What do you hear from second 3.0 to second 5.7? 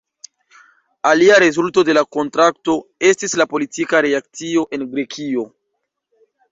estis la politika reakcio en Grekio.